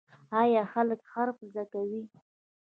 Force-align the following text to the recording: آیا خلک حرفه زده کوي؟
آیا 0.41 0.63
خلک 0.73 0.99
حرفه 1.11 1.45
زده 1.53 1.63
کوي؟ 1.83 2.03